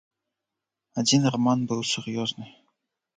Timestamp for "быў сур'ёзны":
1.73-2.47